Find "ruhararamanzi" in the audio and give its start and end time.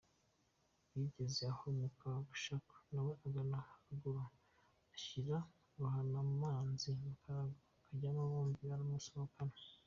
5.77-6.87